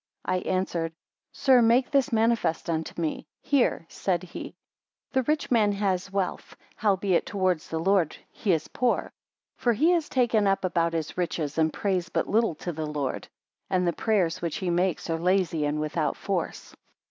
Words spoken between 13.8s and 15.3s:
the prayers which he makes are